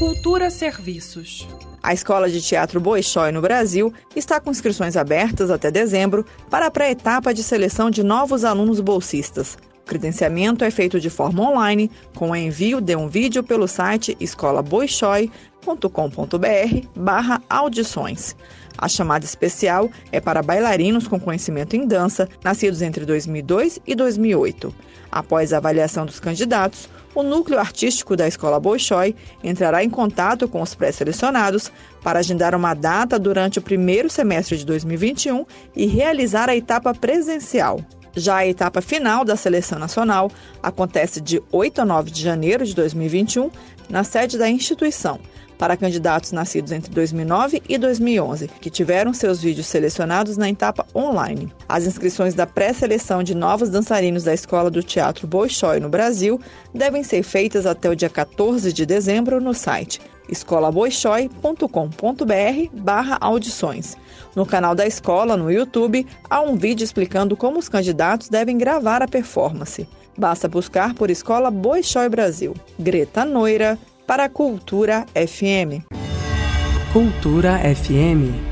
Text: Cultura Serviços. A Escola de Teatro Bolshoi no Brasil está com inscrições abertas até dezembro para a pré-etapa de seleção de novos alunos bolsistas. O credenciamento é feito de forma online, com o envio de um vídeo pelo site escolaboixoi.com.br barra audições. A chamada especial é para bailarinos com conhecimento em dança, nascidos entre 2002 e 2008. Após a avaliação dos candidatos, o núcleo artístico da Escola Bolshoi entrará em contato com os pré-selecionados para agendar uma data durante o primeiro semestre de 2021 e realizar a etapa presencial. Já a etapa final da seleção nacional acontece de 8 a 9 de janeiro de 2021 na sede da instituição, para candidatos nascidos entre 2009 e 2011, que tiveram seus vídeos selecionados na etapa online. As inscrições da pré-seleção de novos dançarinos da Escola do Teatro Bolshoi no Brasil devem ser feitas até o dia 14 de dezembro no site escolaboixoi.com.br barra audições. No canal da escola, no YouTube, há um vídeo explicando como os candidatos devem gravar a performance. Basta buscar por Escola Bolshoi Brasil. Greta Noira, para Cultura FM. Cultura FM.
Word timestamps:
Cultura 0.00 0.48
Serviços. 0.48 1.46
A 1.82 1.92
Escola 1.92 2.30
de 2.30 2.40
Teatro 2.40 2.80
Bolshoi 2.80 3.30
no 3.30 3.42
Brasil 3.42 3.92
está 4.16 4.40
com 4.40 4.50
inscrições 4.50 4.96
abertas 4.96 5.50
até 5.50 5.70
dezembro 5.70 6.24
para 6.48 6.68
a 6.68 6.70
pré-etapa 6.70 7.34
de 7.34 7.42
seleção 7.42 7.90
de 7.90 8.02
novos 8.02 8.42
alunos 8.42 8.80
bolsistas. 8.80 9.58
O 9.82 9.84
credenciamento 9.84 10.64
é 10.64 10.70
feito 10.70 10.98
de 10.98 11.10
forma 11.10 11.46
online, 11.46 11.90
com 12.14 12.30
o 12.30 12.36
envio 12.36 12.80
de 12.80 12.96
um 12.96 13.08
vídeo 13.08 13.42
pelo 13.42 13.68
site 13.68 14.16
escolaboixoi.com.br 14.18 16.88
barra 16.96 17.42
audições. 17.50 18.34
A 18.76 18.88
chamada 18.88 19.24
especial 19.24 19.90
é 20.10 20.20
para 20.20 20.42
bailarinos 20.42 21.06
com 21.06 21.20
conhecimento 21.20 21.76
em 21.76 21.86
dança, 21.86 22.28
nascidos 22.42 22.82
entre 22.82 23.04
2002 23.04 23.80
e 23.86 23.94
2008. 23.94 24.74
Após 25.10 25.52
a 25.52 25.56
avaliação 25.56 26.06
dos 26.06 26.20
candidatos, 26.20 26.88
o 27.14 27.22
núcleo 27.22 27.58
artístico 27.58 28.16
da 28.16 28.28
Escola 28.28 28.60
Bolshoi 28.60 29.16
entrará 29.42 29.82
em 29.82 29.90
contato 29.90 30.46
com 30.46 30.62
os 30.62 30.74
pré-selecionados 30.74 31.70
para 32.02 32.20
agendar 32.20 32.54
uma 32.54 32.74
data 32.74 33.18
durante 33.18 33.58
o 33.58 33.62
primeiro 33.62 34.08
semestre 34.08 34.56
de 34.56 34.64
2021 34.64 35.44
e 35.74 35.86
realizar 35.86 36.48
a 36.48 36.56
etapa 36.56 36.94
presencial. 36.94 37.80
Já 38.14 38.36
a 38.36 38.46
etapa 38.46 38.80
final 38.80 39.24
da 39.24 39.36
seleção 39.36 39.78
nacional 39.78 40.30
acontece 40.62 41.20
de 41.20 41.42
8 41.52 41.82
a 41.82 41.84
9 41.84 42.10
de 42.10 42.22
janeiro 42.22 42.64
de 42.64 42.74
2021 42.74 43.50
na 43.88 44.04
sede 44.04 44.38
da 44.38 44.48
instituição, 44.48 45.18
para 45.58 45.76
candidatos 45.76 46.32
nascidos 46.32 46.72
entre 46.72 46.90
2009 46.94 47.62
e 47.68 47.76
2011, 47.76 48.48
que 48.60 48.70
tiveram 48.70 49.12
seus 49.12 49.42
vídeos 49.42 49.66
selecionados 49.66 50.36
na 50.36 50.48
etapa 50.48 50.86
online. 50.94 51.52
As 51.68 51.84
inscrições 51.84 52.34
da 52.34 52.46
pré-seleção 52.46 53.22
de 53.22 53.34
novos 53.34 53.68
dançarinos 53.68 54.24
da 54.24 54.32
Escola 54.32 54.70
do 54.70 54.82
Teatro 54.82 55.26
Bolshoi 55.26 55.78
no 55.78 55.90
Brasil 55.90 56.40
devem 56.72 57.02
ser 57.02 57.22
feitas 57.22 57.66
até 57.66 57.90
o 57.90 57.96
dia 57.96 58.08
14 58.08 58.72
de 58.72 58.86
dezembro 58.86 59.40
no 59.40 59.52
site 59.52 60.00
escolaboixoi.com.br 60.30 62.70
barra 62.72 63.18
audições. 63.20 63.96
No 64.34 64.46
canal 64.46 64.74
da 64.74 64.86
escola, 64.86 65.36
no 65.36 65.50
YouTube, 65.50 66.06
há 66.28 66.40
um 66.40 66.56
vídeo 66.56 66.84
explicando 66.84 67.36
como 67.36 67.58
os 67.58 67.68
candidatos 67.68 68.28
devem 68.28 68.56
gravar 68.56 69.02
a 69.02 69.08
performance. 69.08 69.88
Basta 70.16 70.48
buscar 70.48 70.94
por 70.94 71.10
Escola 71.10 71.50
Bolshoi 71.50 72.08
Brasil. 72.08 72.54
Greta 72.78 73.24
Noira, 73.24 73.78
para 74.06 74.28
Cultura 74.28 75.06
FM. 75.14 75.84
Cultura 76.92 77.60
FM. 77.74 78.49